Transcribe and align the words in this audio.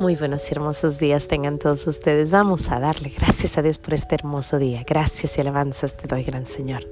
Muy 0.00 0.14
buenos 0.14 0.48
y 0.48 0.52
hermosos 0.54 1.00
días 1.00 1.26
tengan 1.26 1.58
todos 1.58 1.84
ustedes. 1.88 2.30
Vamos 2.30 2.70
a 2.70 2.78
darle 2.78 3.10
gracias 3.18 3.58
a 3.58 3.62
Dios 3.62 3.78
por 3.78 3.94
este 3.94 4.14
hermoso 4.14 4.58
día. 4.58 4.84
Gracias 4.86 5.36
y 5.36 5.40
alabanzas 5.40 5.96
te 5.96 6.06
doy, 6.06 6.22
gran 6.22 6.46
Señor. 6.46 6.86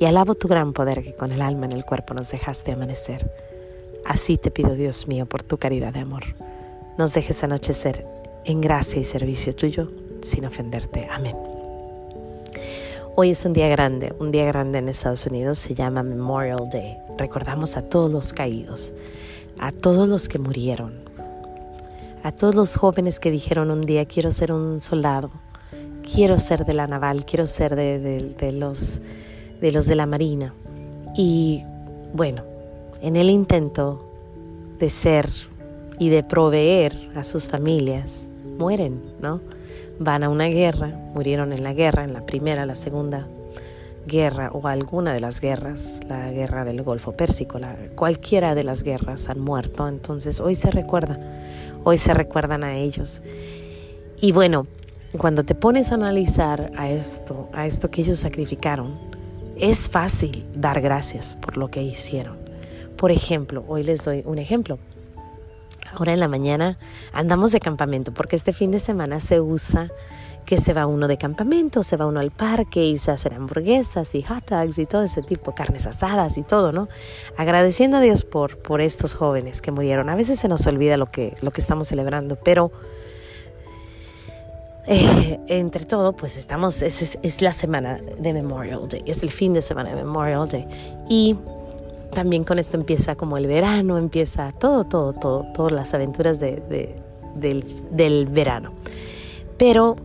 Y 0.00 0.06
alabo 0.06 0.34
tu 0.34 0.48
gran 0.48 0.72
poder 0.72 1.02
que 1.02 1.14
con 1.14 1.30
el 1.30 1.42
alma 1.42 1.66
en 1.66 1.72
el 1.72 1.84
cuerpo 1.84 2.14
nos 2.14 2.30
dejaste 2.30 2.72
amanecer. 2.72 3.30
Así 4.06 4.38
te 4.38 4.50
pido, 4.50 4.74
Dios 4.76 5.08
mío, 5.08 5.26
por 5.26 5.42
tu 5.42 5.58
caridad 5.58 5.92
de 5.92 6.00
amor. 6.00 6.22
Nos 6.96 7.12
dejes 7.12 7.44
anochecer 7.44 8.06
en 8.46 8.62
gracia 8.62 8.98
y 8.98 9.04
servicio 9.04 9.54
tuyo 9.54 9.92
sin 10.22 10.46
ofenderte. 10.46 11.06
Amén. 11.10 11.36
Hoy 13.14 13.30
es 13.30 13.44
un 13.44 13.52
día 13.52 13.68
grande, 13.68 14.14
un 14.18 14.32
día 14.32 14.46
grande 14.46 14.78
en 14.78 14.88
Estados 14.88 15.26
Unidos, 15.26 15.58
se 15.58 15.74
llama 15.74 16.02
Memorial 16.02 16.70
Day. 16.72 16.96
Recordamos 17.18 17.76
a 17.76 17.82
todos 17.82 18.10
los 18.10 18.32
caídos, 18.32 18.94
a 19.58 19.70
todos 19.70 20.08
los 20.08 20.28
que 20.28 20.38
murieron, 20.38 21.07
a 22.28 22.30
todos 22.30 22.54
los 22.54 22.76
jóvenes 22.76 23.20
que 23.20 23.30
dijeron 23.30 23.70
un 23.70 23.80
día 23.80 24.04
quiero 24.04 24.30
ser 24.30 24.52
un 24.52 24.82
soldado, 24.82 25.30
quiero 26.02 26.38
ser 26.38 26.66
de 26.66 26.74
la 26.74 26.86
naval, 26.86 27.24
quiero 27.24 27.46
ser 27.46 27.74
de, 27.74 28.52
los, 28.52 29.00
de 29.62 29.72
los 29.72 29.86
de 29.86 29.94
la 29.94 30.04
marina. 30.04 30.52
Y 31.16 31.62
bueno, 32.12 32.44
en 33.00 33.16
el 33.16 33.30
intento 33.30 34.04
de 34.78 34.90
ser 34.90 35.26
y 35.98 36.10
de 36.10 36.22
proveer 36.22 37.10
a 37.16 37.24
sus 37.24 37.48
familias, 37.48 38.28
mueren, 38.58 39.00
¿no? 39.22 39.40
Van 39.98 40.22
a 40.22 40.28
una 40.28 40.48
guerra, 40.48 40.88
murieron 41.14 41.54
en 41.54 41.64
la 41.64 41.72
guerra, 41.72 42.04
en 42.04 42.12
la 42.12 42.26
primera, 42.26 42.66
la 42.66 42.76
segunda 42.76 43.26
guerra 44.06 44.50
o 44.52 44.66
alguna 44.66 45.12
de 45.12 45.20
las 45.20 45.40
guerras, 45.40 46.00
la 46.08 46.30
guerra 46.30 46.64
del 46.64 46.82
Golfo 46.82 47.12
Pérsico, 47.12 47.58
la, 47.58 47.76
cualquiera 47.94 48.54
de 48.54 48.64
las 48.64 48.82
guerras 48.82 49.28
han 49.28 49.40
muerto, 49.40 49.86
entonces 49.86 50.40
hoy 50.40 50.56
se 50.56 50.70
recuerda, 50.70 51.18
hoy 51.88 51.96
se 51.96 52.12
recuerdan 52.12 52.64
a 52.64 52.76
ellos. 52.76 53.22
Y 54.20 54.32
bueno, 54.32 54.66
cuando 55.16 55.42
te 55.42 55.54
pones 55.54 55.90
a 55.90 55.94
analizar 55.94 56.70
a 56.76 56.90
esto, 56.90 57.48
a 57.54 57.66
esto 57.66 57.90
que 57.90 58.02
ellos 58.02 58.18
sacrificaron, 58.18 58.98
es 59.56 59.88
fácil 59.88 60.44
dar 60.54 60.82
gracias 60.82 61.36
por 61.36 61.56
lo 61.56 61.70
que 61.70 61.82
hicieron. 61.82 62.36
Por 62.98 63.10
ejemplo, 63.10 63.64
hoy 63.68 63.84
les 63.84 64.04
doy 64.04 64.22
un 64.26 64.38
ejemplo. 64.38 64.78
Ahora 65.94 66.12
en 66.12 66.20
la 66.20 66.28
mañana 66.28 66.78
andamos 67.10 67.52
de 67.52 67.60
campamento 67.60 68.12
porque 68.12 68.36
este 68.36 68.52
fin 68.52 68.70
de 68.70 68.80
semana 68.80 69.18
se 69.18 69.40
usa 69.40 69.90
que 70.48 70.56
se 70.56 70.72
va 70.72 70.86
uno 70.86 71.08
de 71.08 71.18
campamento, 71.18 71.82
se 71.82 71.98
va 71.98 72.06
uno 72.06 72.20
al 72.20 72.30
parque 72.30 72.82
y 72.82 72.96
se 72.96 73.10
hacen 73.10 73.34
hamburguesas 73.34 74.14
y 74.14 74.22
hot 74.22 74.48
dogs 74.48 74.78
y 74.78 74.86
todo 74.86 75.02
ese 75.02 75.20
tipo, 75.20 75.54
carnes 75.54 75.86
asadas 75.86 76.38
y 76.38 76.42
todo, 76.42 76.72
¿no? 76.72 76.88
Agradeciendo 77.36 77.98
a 77.98 78.00
Dios 78.00 78.24
por, 78.24 78.56
por 78.56 78.80
estos 78.80 79.12
jóvenes 79.12 79.60
que 79.60 79.72
murieron. 79.72 80.08
A 80.08 80.16
veces 80.16 80.40
se 80.40 80.48
nos 80.48 80.66
olvida 80.66 80.96
lo 80.96 81.04
que, 81.04 81.34
lo 81.42 81.50
que 81.50 81.60
estamos 81.60 81.88
celebrando, 81.88 82.36
pero 82.36 82.72
eh, 84.86 85.38
entre 85.48 85.84
todo, 85.84 86.14
pues 86.14 86.38
estamos, 86.38 86.80
es, 86.80 87.18
es, 87.20 87.42
la 87.42 87.52
semana 87.52 87.98
de 88.18 88.32
Memorial 88.32 88.88
Day, 88.88 89.02
es 89.04 89.22
el 89.22 89.28
fin 89.28 89.52
de 89.52 89.60
semana 89.60 89.90
de 89.90 89.96
Memorial 89.96 90.48
Day. 90.48 90.66
Y 91.10 91.36
también 92.10 92.44
con 92.44 92.58
esto 92.58 92.78
empieza 92.78 93.16
como 93.16 93.36
el 93.36 93.46
verano, 93.46 93.98
empieza 93.98 94.52
todo, 94.58 94.84
todo, 94.84 95.12
todo, 95.12 95.44
todas 95.52 95.72
las 95.72 95.92
aventuras 95.92 96.40
de, 96.40 96.96
del, 97.34 97.64
del 97.90 98.24
verano. 98.24 98.72
Pero 99.58 99.96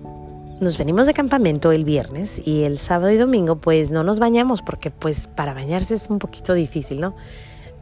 nos 0.64 0.78
venimos 0.78 1.06
de 1.08 1.14
campamento 1.14 1.72
el 1.72 1.86
viernes 1.86 2.42
y 2.45 2.64
el 2.64 2.80
sábado 2.80 3.11
y 3.11 3.17
domingo 3.17 3.58
pues 3.58 3.92
no 3.92 4.03
nos 4.03 4.19
bañamos 4.19 4.61
porque 4.61 4.89
pues 4.92 5.28
para 5.28 5.53
bañarse 5.53 5.95
es 5.95 6.09
un 6.09 6.19
poquito 6.19 6.53
difícil, 6.53 7.00
¿no? 7.00 7.16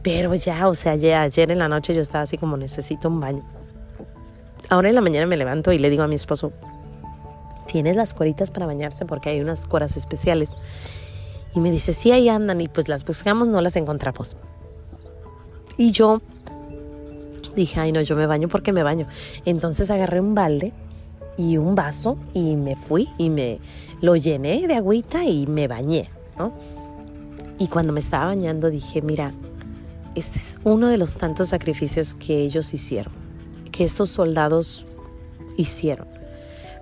Pero 0.02 0.34
ya, 0.34 0.68
o 0.68 0.74
sea, 0.74 0.96
ya 0.96 1.22
ayer 1.22 1.50
en 1.50 1.58
la 1.58 1.68
noche 1.68 1.94
yo 1.94 2.00
estaba 2.00 2.22
así 2.22 2.36
como 2.36 2.56
necesito 2.56 3.08
un 3.08 3.20
baño. 3.20 3.42
Ahora 4.68 4.88
en 4.88 4.94
la 4.94 5.00
mañana 5.00 5.26
me 5.26 5.36
levanto 5.36 5.72
y 5.72 5.78
le 5.78 5.90
digo 5.90 6.02
a 6.02 6.08
mi 6.08 6.16
esposo, 6.16 6.52
¿tienes 7.66 7.96
las 7.96 8.14
coritas 8.14 8.50
para 8.50 8.66
bañarse? 8.66 9.06
Porque 9.06 9.30
hay 9.30 9.40
unas 9.40 9.66
coras 9.66 9.96
especiales. 9.96 10.56
Y 11.54 11.60
me 11.60 11.70
dice, 11.70 11.92
sí, 11.92 12.10
ahí 12.10 12.28
andan 12.28 12.60
y 12.60 12.68
pues 12.68 12.88
las 12.88 13.04
buscamos, 13.04 13.46
no 13.48 13.60
las 13.60 13.76
encontramos. 13.76 14.36
Y 15.78 15.92
yo 15.92 16.20
dije, 17.54 17.80
ay 17.80 17.92
no, 17.92 18.00
yo 18.00 18.16
me 18.16 18.26
baño 18.26 18.48
porque 18.48 18.72
me 18.72 18.82
baño. 18.82 19.06
Entonces 19.44 19.90
agarré 19.90 20.20
un 20.20 20.34
balde 20.34 20.72
y 21.36 21.56
un 21.56 21.74
vaso 21.74 22.18
y 22.34 22.56
me 22.56 22.76
fui 22.76 23.08
y 23.18 23.30
me 23.30 23.58
lo 24.00 24.16
llené 24.16 24.66
de 24.66 24.74
agüita 24.74 25.24
y 25.24 25.46
me 25.46 25.68
bañé, 25.68 26.10
¿no? 26.38 26.52
Y 27.58 27.68
cuando 27.68 27.92
me 27.92 28.00
estaba 28.00 28.26
bañando 28.26 28.70
dije, 28.70 29.02
mira, 29.02 29.32
este 30.14 30.38
es 30.38 30.58
uno 30.64 30.88
de 30.88 30.98
los 30.98 31.16
tantos 31.16 31.50
sacrificios 31.50 32.14
que 32.14 32.40
ellos 32.40 32.74
hicieron, 32.74 33.12
que 33.70 33.84
estos 33.84 34.10
soldados 34.10 34.86
hicieron. 35.56 36.08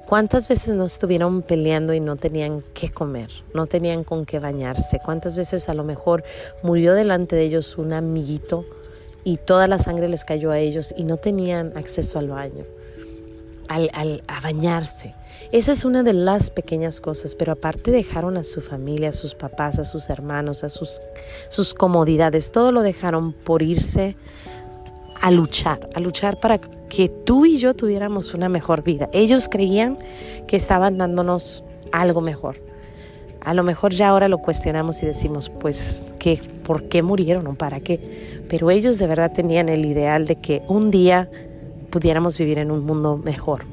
¿Cuántas 0.07 0.49
veces 0.49 0.75
no 0.75 0.87
estuvieron 0.87 1.43
peleando 1.43 1.95
y 1.95 2.01
no 2.01 2.17
tenían 2.17 2.65
qué 2.75 2.91
comer, 2.91 3.31
no 3.55 3.67
tenían 3.67 4.03
con 4.03 4.25
qué 4.25 4.41
bañarse? 4.41 4.99
¿Cuántas 5.05 5.37
veces 5.37 5.69
a 5.69 5.75
lo 5.75 5.85
mejor 5.85 6.25
murió 6.65 6.95
delante 6.95 7.37
de 7.37 7.45
ellos 7.45 7.79
un 7.79 7.93
amiguito 7.93 8.65
y 9.23 9.37
toda 9.37 9.69
la 9.69 9.79
sangre 9.79 10.09
les 10.09 10.25
cayó 10.25 10.51
a 10.51 10.59
ellos 10.59 10.93
y 10.97 11.05
no 11.05 11.17
tenían 11.17 11.77
acceso 11.77 12.19
al 12.19 12.29
baño? 12.31 12.65
Al, 13.71 14.23
a 14.27 14.41
bañarse. 14.41 15.15
Esa 15.53 15.73
es 15.73 15.85
una 15.85 16.03
de 16.03 16.13
las 16.13 16.51
pequeñas 16.51 17.01
cosas, 17.01 17.35
pero 17.35 17.53
aparte 17.53 17.91
dejaron 17.91 18.37
a 18.37 18.43
su 18.43 18.61
familia, 18.61 19.11
a 19.11 19.13
sus 19.13 19.35
papás, 19.35 19.79
a 19.79 19.85
sus 19.85 20.11
hermanos, 20.11 20.65
a 20.65 20.69
sus, 20.69 21.01
sus 21.49 21.73
comodidades, 21.75 22.53
todo 22.53 22.73
lo 22.73 22.83
dejaron 22.83 23.33
por 23.33 23.63
irse 23.63 24.17
a 25.21 25.31
luchar, 25.31 25.89
a 25.95 26.01
luchar 26.01 26.41
para 26.41 26.59
que 26.59 27.09
tú 27.09 27.47
y 27.47 27.59
yo 27.59 27.75
tuviéramos 27.75 28.35
una 28.35 28.49
mejor 28.49 28.83
vida. 28.83 29.09
Ellos 29.13 29.49
creían 29.49 29.99
que 30.47 30.57
estaban 30.57 30.99
dándonos 30.99 31.63
algo 31.93 32.21
mejor. 32.21 32.61
A 33.41 33.55
lo 33.55 33.63
mejor 33.63 33.93
ya 33.93 34.09
ahora 34.09 34.29
lo 34.29 34.39
cuestionamos 34.39 35.03
y 35.03 35.07
decimos, 35.07 35.49
pues, 35.49 36.05
¿qué, 36.19 36.41
¿por 36.65 36.89
qué 36.89 37.03
murieron 37.03 37.47
o 37.47 37.55
para 37.55 37.81
qué? 37.81 38.45
Pero 38.49 38.71
ellos 38.71 38.99
de 38.99 39.07
verdad 39.07 39.33
tenían 39.33 39.69
el 39.69 39.87
ideal 39.87 40.27
de 40.27 40.37
que 40.37 40.63
un 40.69 40.91
día 40.91 41.31
pudiéramos 41.91 42.39
vivir 42.39 42.59
en 42.59 42.71
un 42.71 42.85
mundo 42.85 43.17
mejor. 43.17 43.65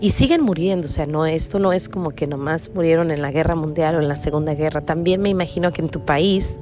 Y 0.00 0.10
siguen 0.10 0.42
muriendo, 0.42 0.86
o 0.86 0.90
sea, 0.90 1.06
no, 1.06 1.26
esto 1.26 1.58
no 1.58 1.72
es 1.72 1.88
como 1.88 2.10
que 2.10 2.28
nomás 2.28 2.70
murieron 2.72 3.10
en 3.10 3.20
la 3.20 3.32
guerra 3.32 3.56
mundial 3.56 3.96
o 3.96 4.00
en 4.00 4.06
la 4.06 4.14
segunda 4.14 4.54
guerra. 4.54 4.80
También 4.80 5.20
me 5.20 5.28
imagino 5.28 5.72
que 5.72 5.82
en 5.82 5.88
tu 5.88 6.04
país 6.04 6.60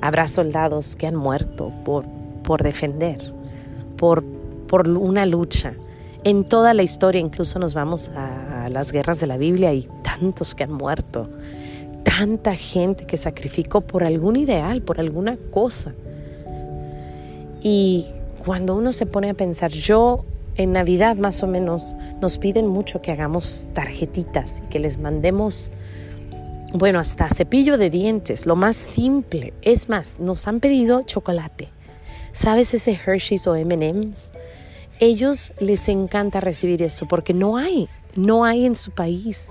habrá 0.00 0.26
soldados 0.26 0.96
que 0.96 1.06
han 1.06 1.14
muerto 1.14 1.72
por, 1.84 2.04
por 2.42 2.62
defender, 2.62 3.32
por, 3.96 4.24
por 4.66 4.88
una 4.88 5.26
lucha. 5.26 5.74
En 6.24 6.44
toda 6.44 6.74
la 6.74 6.82
historia, 6.82 7.20
incluso 7.20 7.60
nos 7.60 7.72
vamos 7.72 8.10
a, 8.16 8.64
a 8.64 8.68
las 8.68 8.90
guerras 8.90 9.20
de 9.20 9.28
la 9.28 9.36
Biblia 9.36 9.72
y 9.72 9.88
tantos 10.02 10.56
que 10.56 10.64
han 10.64 10.72
muerto, 10.72 11.30
tanta 12.02 12.56
gente 12.56 13.06
que 13.06 13.16
sacrificó 13.16 13.80
por 13.80 14.02
algún 14.02 14.34
ideal, 14.34 14.82
por 14.82 14.98
alguna 14.98 15.36
cosa. 15.52 15.94
Y 17.62 18.06
cuando 18.44 18.74
uno 18.74 18.90
se 18.90 19.06
pone 19.06 19.30
a 19.30 19.34
pensar, 19.34 19.70
yo 19.70 20.24
en 20.56 20.72
Navidad 20.72 21.16
más 21.16 21.44
o 21.44 21.46
menos 21.46 21.94
nos 22.20 22.38
piden 22.38 22.66
mucho 22.66 23.00
que 23.00 23.12
hagamos 23.12 23.68
tarjetitas 23.72 24.62
y 24.64 24.68
que 24.68 24.80
les 24.80 24.98
mandemos, 24.98 25.70
bueno, 26.74 26.98
hasta 26.98 27.28
cepillo 27.28 27.78
de 27.78 27.88
dientes, 27.88 28.44
lo 28.44 28.56
más 28.56 28.74
simple. 28.74 29.54
Es 29.62 29.88
más, 29.88 30.18
nos 30.18 30.48
han 30.48 30.58
pedido 30.58 31.02
chocolate. 31.02 31.68
¿Sabes 32.32 32.74
ese 32.74 32.98
Hershey's 33.06 33.46
o 33.46 33.54
MM's? 33.54 34.32
Ellos 34.98 35.52
les 35.60 35.88
encanta 35.88 36.40
recibir 36.40 36.82
esto 36.82 37.06
porque 37.06 37.34
no 37.34 37.56
hay, 37.56 37.88
no 38.16 38.44
hay 38.44 38.66
en 38.66 38.74
su 38.74 38.90
país. 38.90 39.50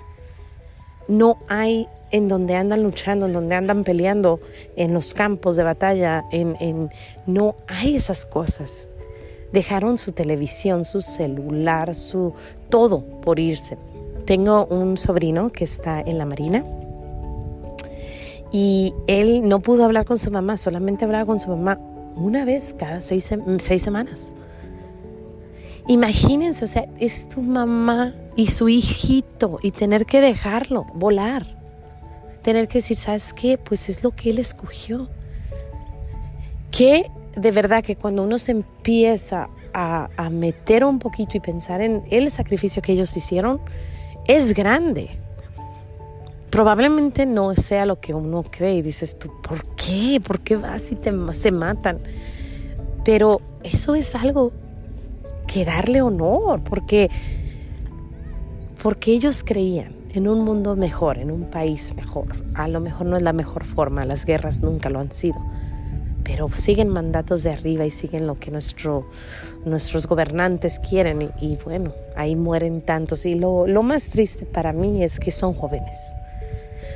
No 1.07 1.38
hay 1.47 1.88
en 2.12 2.28
donde 2.28 2.56
andan 2.56 2.84
luchando, 2.84 3.25
en 3.25 3.34
donde 3.34 3.56
andan 3.56 3.84
peleando, 3.85 4.41
en 4.75 4.94
los 4.94 5.13
campos 5.13 5.56
de 5.56 5.63
batalla, 5.63 6.25
en, 6.31 6.57
en, 6.60 6.89
no 7.25 7.56
hay 7.68 7.95
esas 7.95 8.25
cosas. 8.25 8.88
Dejaron 9.53 9.98
su 9.98 10.12
televisión, 10.12 10.86
su 10.86 11.01
celular, 11.01 11.95
su 11.95 12.33
todo 12.69 13.03
por 13.21 13.39
irse. 13.39 13.77
Tengo 14.25 14.65
un 14.65 14.98
sobrino 14.98 15.51
que 15.51 15.63
está 15.63 16.00
en 16.00 16.18
la 16.18 16.25
Marina 16.25 16.63
y 18.51 18.94
él 19.07 19.48
no 19.48 19.62
pudo 19.62 19.83
hablar 19.83 20.06
con 20.06 20.18
su 20.18 20.31
mamá, 20.31 20.57
solamente 20.57 21.06
hablaba 21.06 21.25
con 21.25 21.39
su 21.39 21.50
mamá 21.50 21.80
una 22.15 22.45
vez 22.45 22.75
cada 22.77 23.01
seis, 23.01 23.31
semanas. 23.81 24.36
Imagínense, 25.88 26.63
o 26.63 26.68
sea, 26.68 26.88
es 27.00 27.27
tu 27.27 27.42
mamá 27.42 28.13
y 28.36 28.48
su 28.48 28.69
hijito 28.69 29.59
y 29.62 29.71
tener 29.71 30.06
que 30.06 30.21
dejarlo 30.21 30.86
volar 30.94 31.62
tener 32.42 32.68
que 32.68 32.80
decir, 32.80 32.98
¿sabes 32.98 33.33
qué? 33.33 33.57
Pues 33.57 33.89
es 33.89 34.03
lo 34.03 34.12
que 34.12 34.31
Él 34.31 34.39
escogió. 34.39 35.09
Que 36.71 37.06
de 37.36 37.51
verdad 37.51 37.83
que 37.83 37.95
cuando 37.95 38.24
uno 38.24 38.38
se 38.38 38.51
empieza 38.51 39.50
a, 39.74 40.10
a 40.18 40.30
meter 40.30 40.83
un 40.83 41.00
poquito 41.00 41.38
y 41.38 41.39
pensar 41.39 41.81
en 41.81 42.04
el 42.10 42.30
sacrificio 42.31 42.81
que 42.81 42.94
ellos 42.94 43.16
hicieron, 43.16 43.62
es 44.28 44.54
grande. 44.54 45.18
Probablemente 46.50 47.25
no 47.25 47.56
sea 47.56 47.86
lo 47.86 48.00
que 48.01 48.13
uno 48.13 48.44
cree 48.44 48.75
y 48.75 48.81
dices 48.81 49.18
tú, 49.18 49.31
¿por 49.42 49.66
qué? 49.75 50.22
¿Por 50.22 50.42
qué 50.42 50.57
vas 50.57 50.92
y 50.92 50.95
te, 50.95 51.13
se 51.33 51.51
matan? 51.51 52.00
Pero 53.06 53.42
eso 53.63 53.95
es 53.95 54.16
algo 54.16 54.51
que 55.48 55.66
darle 55.66 56.01
honor, 56.01 56.62
porque, 56.63 57.10
porque 58.81 59.12
ellos 59.12 59.44
creían 59.45 59.95
en 60.13 60.27
un 60.27 60.44
mundo 60.44 60.75
mejor, 60.75 61.18
en 61.18 61.31
un 61.31 61.50
país 61.50 61.94
mejor. 61.95 62.27
A 62.54 62.68
lo 62.68 62.80
mejor 62.80 63.07
no 63.07 63.18
es 63.18 63.24
la 63.24 63.34
mejor 63.34 63.63
forma, 63.63 64.06
las 64.06 64.25
guerras 64.25 64.62
nunca 64.62 64.89
lo 64.89 65.00
han 65.00 65.12
sido, 65.12 65.39
pero 66.23 66.50
siguen 66.53 66.89
mandatos 66.89 67.44
de 67.44 67.51
arriba 67.51 67.85
y 67.85 67.91
siguen 67.91 68.27
lo 68.27 68.39
que 68.39 68.51
nuestro, 68.51 69.09
nuestros 69.65 70.07
gobernantes 70.07 70.79
quieren 70.79 71.31
y, 71.39 71.57
bueno, 71.63 71.94
ahí 72.15 72.35
mueren 72.35 72.81
tantos. 72.81 73.25
Y 73.25 73.35
lo, 73.35 73.68
lo 73.68 73.83
más 73.83 74.09
triste 74.09 74.45
para 74.45 74.73
mí 74.73 75.03
es 75.03 75.19
que 75.19 75.31
son 75.31 75.53
jóvenes. 75.53 76.15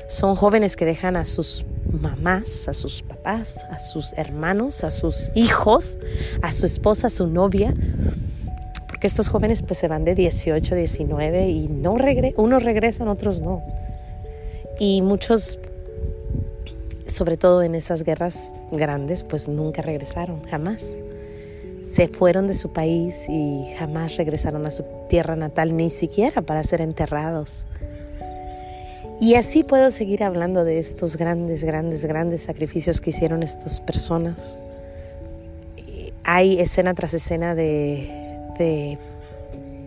Son 0.07 0.35
jóvenes 0.35 0.75
que 0.75 0.85
dejan 0.85 1.15
a 1.15 1.25
sus 1.25 1.65
mamás, 1.91 2.67
a 2.67 2.73
sus 2.73 3.03
papás, 3.03 3.65
a 3.71 3.79
sus 3.79 4.13
hermanos, 4.13 4.83
a 4.83 4.91
sus 4.91 5.31
hijos, 5.35 5.99
a 6.41 6.51
su 6.51 6.65
esposa, 6.65 7.07
a 7.07 7.09
su 7.09 7.27
novia, 7.27 7.73
porque 8.87 9.07
estos 9.07 9.29
jóvenes 9.29 9.61
pues 9.61 9.79
se 9.79 9.87
van 9.87 10.05
de 10.05 10.15
18, 10.15 10.75
19 10.75 11.49
y 11.49 11.67
no 11.67 11.97
regre 11.97 12.33
unos 12.37 12.63
regresan, 12.63 13.07
otros 13.07 13.41
no. 13.41 13.63
Y 14.79 15.01
muchos, 15.01 15.59
sobre 17.07 17.37
todo 17.37 17.63
en 17.63 17.75
esas 17.75 18.03
guerras 18.03 18.53
grandes, 18.71 19.23
pues 19.23 19.47
nunca 19.47 19.81
regresaron, 19.81 20.43
jamás. 20.43 21.03
Se 21.81 22.07
fueron 22.07 22.47
de 22.47 22.53
su 22.53 22.73
país 22.73 23.25
y 23.29 23.73
jamás 23.77 24.17
regresaron 24.17 24.65
a 24.65 24.71
su 24.71 24.83
tierra 25.07 25.35
natal, 25.35 25.75
ni 25.75 25.89
siquiera 25.89 26.41
para 26.41 26.63
ser 26.63 26.81
enterrados. 26.81 27.65
Y 29.21 29.35
así 29.35 29.63
puedo 29.63 29.91
seguir 29.91 30.23
hablando 30.23 30.65
de 30.65 30.77
estos 30.77 31.15
grandes, 31.15 31.63
grandes, 31.63 32.05
grandes 32.05 32.41
sacrificios 32.41 32.99
que 32.99 33.11
hicieron 33.11 33.43
estas 33.43 33.79
personas. 33.79 34.59
Hay 36.23 36.59
escena 36.59 36.93
tras 36.93 37.13
escena 37.13 37.55
de, 37.55 38.97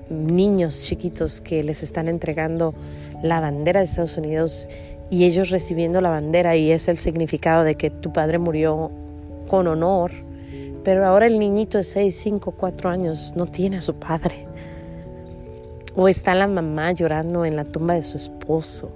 niños 0.08 0.82
chiquitos 0.84 1.42
que 1.42 1.62
les 1.62 1.82
están 1.82 2.08
entregando 2.08 2.74
la 3.22 3.40
bandera 3.40 3.80
de 3.80 3.84
Estados 3.84 4.16
Unidos 4.16 4.68
y 5.10 5.24
ellos 5.24 5.50
recibiendo 5.50 6.00
la 6.00 6.10
bandera 6.10 6.56
y 6.56 6.70
es 6.70 6.88
el 6.88 6.98
significado 6.98 7.64
de 7.64 7.76
que 7.76 7.90
tu 7.90 8.12
padre 8.12 8.38
murió 8.38 8.90
con 9.48 9.66
honor, 9.66 10.12
pero 10.84 11.06
ahora 11.06 11.26
el 11.26 11.38
niñito 11.38 11.78
de 11.78 11.84
6, 11.84 12.14
5, 12.14 12.52
4 12.52 12.90
años 12.90 13.34
no 13.36 13.46
tiene 13.46 13.78
a 13.78 13.80
su 13.80 13.94
padre. 13.94 14.46
O 15.96 16.08
está 16.08 16.34
la 16.34 16.46
mamá 16.46 16.92
llorando 16.92 17.44
en 17.44 17.56
la 17.56 17.64
tumba 17.64 17.94
de 17.94 18.02
su 18.02 18.18
esposo. 18.18 18.92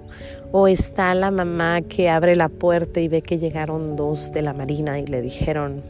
O 0.53 0.69
está 0.69 1.13
la 1.15 1.31
mamá 1.31 1.81
que 1.81 2.09
abre 2.09 2.35
la 2.35 2.47
puerta 2.47 3.01
y 3.01 3.09
ve 3.09 3.21
que 3.21 3.39
llegaron 3.39 3.97
dos 3.97 4.31
de 4.31 4.41
la 4.41 4.53
marina 4.53 4.99
y 4.99 5.07
le 5.07 5.21
dijeron, 5.21 5.83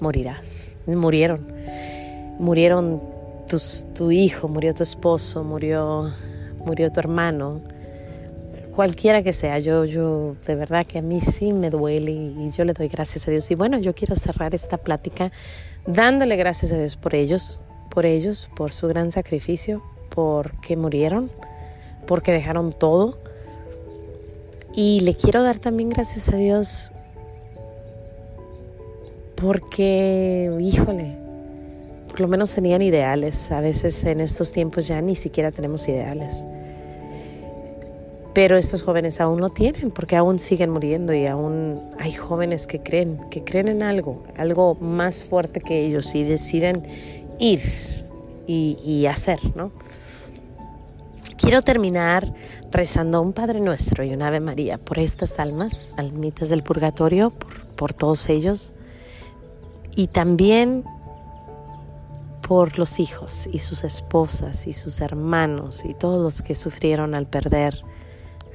morirás. 0.00 0.74
Murieron. 0.86 1.46
Murieron 2.38 3.00
tu 3.94 4.10
hijo, 4.10 4.48
murió 4.48 4.74
tu 4.74 4.82
esposo, 4.82 5.44
murió, 5.44 6.10
murió 6.64 6.90
tu 6.90 6.98
hermano. 6.98 7.60
Cualquiera 8.76 9.22
que 9.22 9.32
sea, 9.32 9.58
yo, 9.58 9.86
yo 9.86 10.36
de 10.46 10.54
verdad 10.54 10.84
que 10.86 10.98
a 10.98 11.02
mí 11.02 11.22
sí 11.22 11.54
me 11.54 11.70
duele 11.70 12.12
y 12.12 12.50
yo 12.50 12.62
le 12.66 12.74
doy 12.74 12.88
gracias 12.88 13.26
a 13.26 13.30
Dios. 13.30 13.50
Y 13.50 13.54
bueno, 13.54 13.78
yo 13.78 13.94
quiero 13.94 14.14
cerrar 14.16 14.54
esta 14.54 14.76
plática 14.76 15.32
dándole 15.86 16.36
gracias 16.36 16.72
a 16.72 16.76
Dios 16.76 16.94
por 16.94 17.14
ellos, 17.14 17.62
por 17.88 18.04
ellos, 18.04 18.50
por 18.54 18.74
su 18.74 18.86
gran 18.86 19.10
sacrificio, 19.10 19.82
porque 20.10 20.76
murieron, 20.76 21.30
porque 22.06 22.32
dejaron 22.32 22.74
todo. 22.78 23.18
Y 24.74 25.00
le 25.00 25.14
quiero 25.14 25.42
dar 25.42 25.58
también 25.58 25.88
gracias 25.88 26.28
a 26.28 26.36
Dios 26.36 26.92
porque, 29.36 30.54
híjole, 30.60 31.16
por 32.10 32.20
lo 32.20 32.28
menos 32.28 32.52
tenían 32.52 32.82
ideales. 32.82 33.50
A 33.52 33.62
veces 33.62 34.04
en 34.04 34.20
estos 34.20 34.52
tiempos 34.52 34.86
ya 34.86 35.00
ni 35.00 35.16
siquiera 35.16 35.50
tenemos 35.50 35.88
ideales. 35.88 36.44
Pero 38.36 38.58
estos 38.58 38.82
jóvenes 38.82 39.18
aún 39.22 39.40
lo 39.40 39.48
tienen 39.48 39.90
porque 39.90 40.14
aún 40.14 40.38
siguen 40.38 40.68
muriendo 40.68 41.14
y 41.14 41.26
aún 41.26 41.80
hay 41.98 42.12
jóvenes 42.12 42.66
que 42.66 42.82
creen, 42.82 43.18
que 43.30 43.42
creen 43.42 43.68
en 43.68 43.82
algo, 43.82 44.24
algo 44.36 44.74
más 44.74 45.24
fuerte 45.24 45.62
que 45.62 45.86
ellos 45.86 46.14
y 46.14 46.22
deciden 46.22 46.86
ir 47.38 47.62
y, 48.46 49.06
hacer, 49.06 49.40
¿no? 49.56 49.72
Quiero 51.38 51.62
terminar 51.62 52.30
rezando 52.70 53.16
a 53.16 53.20
un 53.22 53.32
Padre 53.32 53.58
Nuestro 53.58 54.04
y 54.04 54.12
una 54.12 54.26
Ave 54.26 54.40
María 54.40 54.76
por 54.76 54.98
estas 54.98 55.38
almas, 55.38 55.94
almitas 55.96 56.50
del 56.50 56.62
purgatorio, 56.62 57.30
por, 57.30 57.64
por 57.68 57.94
todos 57.94 58.28
ellos, 58.28 58.74
y 59.94 60.08
también 60.08 60.84
por 62.46 62.78
los 62.78 63.00
hijos 63.00 63.48
y 63.50 63.60
sus 63.60 63.82
esposas 63.82 64.66
y 64.66 64.74
sus 64.74 65.00
hermanos 65.00 65.86
y 65.86 65.94
todos 65.94 66.22
los 66.22 66.42
que 66.42 66.54
sufrieron 66.54 67.14
al 67.14 67.26
perder 67.26 67.82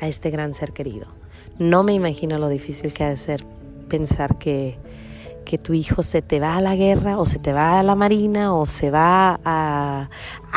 a 0.02 0.08
este 0.10 0.30
gran 0.30 0.54
ser 0.54 0.74
querido. 0.74 1.08
No 1.60 1.84
me 1.84 1.94
imagino 1.94 2.38
lo 2.38 2.50
difícil 2.50 2.94
que 2.94 3.06
ha 3.06 3.10
de 3.10 3.18
ser 3.18 3.46
pensar 3.88 4.38
que 4.38 4.78
que 5.52 5.58
tu 5.58 5.74
hijo 5.74 6.04
se 6.04 6.22
te 6.22 6.40
va 6.40 6.56
a 6.56 6.62
la 6.62 6.76
guerra 6.76 7.20
o 7.20 7.26
se 7.26 7.40
te 7.40 7.52
va 7.52 7.80
a 7.80 7.84
la 7.84 7.96
marina 7.96 8.56
o 8.56 8.66
se 8.66 8.90
va 8.90 9.40
a, 9.44 10.10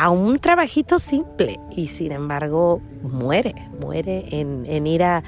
un 0.09 0.39
trabajito 0.39 0.99
simple 0.99 1.59
y 1.71 1.87
sin 1.87 2.11
embargo 2.11 2.81
muere, 3.01 3.55
muere 3.81 4.25
en, 4.29 4.87
ir 4.87 5.03
a, 5.03 5.23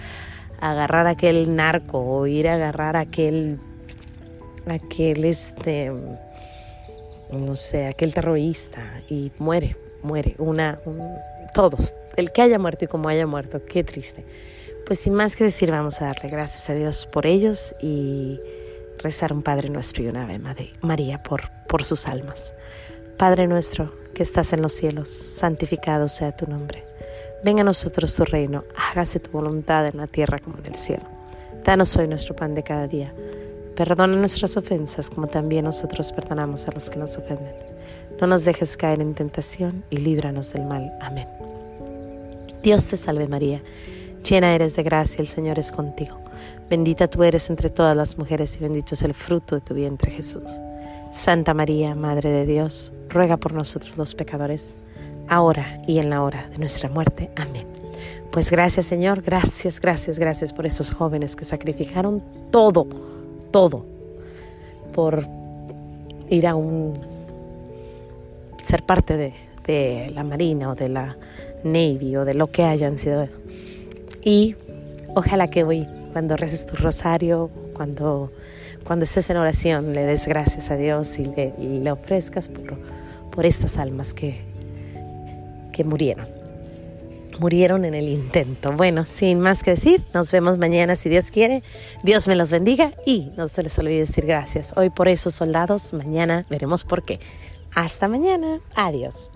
agarrar 0.59 1.07
aquel 1.07 1.55
narco 1.55 1.99
o 1.99 2.27
ir 2.27 2.47
a 2.47 2.53
agarrar 2.53 2.95
aquel, 2.95 3.59
aquel 4.67 5.25
este, 5.25 5.91
no 7.31 7.55
sé, 7.55 7.87
aquel 7.87 8.13
terrorista 8.13 9.01
y 9.09 9.31
muere, 9.39 9.75
muere, 10.01 10.35
una, 10.37 10.79
todos, 11.53 11.93
el 12.17 12.31
que 12.31 12.41
haya 12.41 12.59
muerto 12.59 12.85
y 12.85 12.87
como 12.89 13.07
haya 13.07 13.25
muerto, 13.25 13.61
qué 13.63 13.83
triste. 13.83 14.25
Pues 14.85 14.99
sin 14.99 15.13
más 15.13 15.35
que 15.35 15.45
decir, 15.45 15.71
vamos 15.71 16.01
a 16.01 16.05
darle 16.05 16.29
gracias 16.29 16.69
a 16.69 16.73
Dios 16.73 17.05
por 17.05 17.25
ellos 17.25 17.75
y 17.81 18.39
rezar 18.97 19.31
un 19.31 19.43
Padre 19.43 19.69
nuestro 19.69 20.03
y 20.03 20.07
una 20.07 20.23
Ave 20.23 20.39
María 20.81 21.23
por, 21.23 21.43
por 21.67 21.83
sus 21.83 22.07
almas. 22.07 22.53
Padre 23.17 23.47
nuestro 23.47 23.93
que 24.13 24.23
estás 24.23 24.51
en 24.53 24.61
los 24.61 24.73
cielos, 24.73 25.09
santificado 25.09 26.07
sea 26.07 26.35
tu 26.35 26.47
nombre. 26.47 26.83
Venga 27.43 27.61
a 27.61 27.65
nosotros 27.65 28.15
tu 28.15 28.25
reino, 28.25 28.63
hágase 28.75 29.19
tu 29.19 29.29
voluntad 29.31 29.85
en 29.85 29.97
la 29.97 30.07
tierra 30.07 30.39
como 30.39 30.57
en 30.57 30.65
el 30.65 30.75
cielo. 30.75 31.03
Danos 31.63 31.95
hoy 31.97 32.07
nuestro 32.07 32.35
pan 32.35 32.55
de 32.55 32.63
cada 32.63 32.87
día. 32.87 33.13
Perdona 33.75 34.15
nuestras 34.15 34.57
ofensas 34.57 35.11
como 35.11 35.27
también 35.27 35.65
nosotros 35.65 36.11
perdonamos 36.11 36.67
a 36.67 36.71
los 36.71 36.89
que 36.89 36.97
nos 36.97 37.17
ofenden. 37.17 37.55
No 38.19 38.25
nos 38.25 38.43
dejes 38.43 38.75
caer 38.75 39.01
en 39.01 39.13
tentación 39.13 39.83
y 39.91 39.97
líbranos 39.97 40.53
del 40.53 40.65
mal. 40.65 40.97
Amén. 40.99 41.46
Dios 42.67 42.89
te 42.89 42.97
salve 42.97 43.29
María, 43.29 43.63
llena 44.29 44.53
eres 44.53 44.75
de 44.75 44.83
gracia, 44.83 45.21
el 45.21 45.27
Señor 45.27 45.57
es 45.57 45.71
contigo. 45.71 46.19
Bendita 46.69 47.07
tú 47.07 47.23
eres 47.23 47.49
entre 47.49 47.69
todas 47.69 47.95
las 47.95 48.17
mujeres 48.17 48.57
y 48.57 48.59
bendito 48.59 48.93
es 48.93 49.03
el 49.03 49.13
fruto 49.13 49.55
de 49.55 49.61
tu 49.61 49.73
vientre 49.73 50.11
Jesús. 50.11 50.59
Santa 51.13 51.53
María, 51.53 51.95
Madre 51.95 52.29
de 52.29 52.45
Dios, 52.45 52.91
ruega 53.07 53.37
por 53.37 53.53
nosotros 53.53 53.97
los 53.97 54.15
pecadores, 54.15 54.81
ahora 55.29 55.81
y 55.87 55.99
en 55.99 56.09
la 56.09 56.21
hora 56.21 56.49
de 56.49 56.57
nuestra 56.57 56.89
muerte. 56.89 57.31
Amén. 57.37 57.65
Pues 58.33 58.51
gracias 58.51 58.85
Señor, 58.85 59.21
gracias, 59.21 59.79
gracias, 59.79 60.19
gracias 60.19 60.51
por 60.51 60.65
esos 60.65 60.91
jóvenes 60.91 61.37
que 61.37 61.45
sacrificaron 61.45 62.21
todo, 62.51 62.85
todo, 63.49 63.85
por 64.93 65.25
ir 66.29 66.45
a 66.45 66.55
un, 66.55 66.99
ser 68.61 68.83
parte 68.83 69.15
de, 69.15 69.33
de 69.65 70.11
la 70.13 70.25
Marina 70.25 70.71
o 70.71 70.75
de 70.75 70.89
la 70.89 71.15
Navy 71.63 72.15
o 72.15 72.25
de 72.25 72.33
lo 72.33 72.47
que 72.47 72.63
hayan 72.63 72.97
sido. 72.97 73.27
Y 74.23 74.55
ojalá 75.15 75.49
que 75.49 75.63
hoy 75.63 75.87
cuando 76.17 76.35
reces 76.35 76.65
tu 76.65 76.75
rosario, 76.75 77.49
cuando, 77.73 78.31
cuando 78.83 79.03
estés 79.03 79.29
en 79.29 79.37
oración, 79.37 79.93
le 79.93 80.03
des 80.03 80.27
gracias 80.27 80.71
a 80.71 80.75
Dios 80.75 81.19
y 81.19 81.25
le, 81.25 81.91
ofrezcas 81.91 82.49
por, 82.49 82.75
por 83.29 83.45
estas 83.45 83.77
almas 83.77 84.13
que, 84.13 84.41
que 85.71 85.83
murieron. 85.83 86.27
Murieron 87.39 87.85
en 87.85 87.93
el 87.93 88.09
intento. 88.09 88.71
Bueno, 88.71 89.05
sin 89.05 89.39
más 89.39 89.61
que 89.61 89.71
decir, 89.71 90.03
nos 90.11 90.31
vemos 90.31 90.57
mañana 90.57 90.95
si 90.95 91.07
Dios 91.07 91.29
quiere. 91.29 91.61
Dios 92.01 92.27
me 92.27 92.35
los 92.35 92.49
bendiga 92.49 92.93
y 93.05 93.31
no 93.37 93.47
se 93.47 93.61
les 93.61 93.77
olvide 93.77 93.99
decir 93.99 94.25
gracias. 94.25 94.73
Hoy 94.75 94.89
por 94.89 95.07
esos 95.07 95.35
soldados, 95.35 95.93
mañana 95.93 96.47
veremos 96.49 96.83
por 96.83 97.03
qué. 97.03 97.19
Hasta 97.75 98.07
mañana. 98.07 98.59
Adiós. 98.75 99.29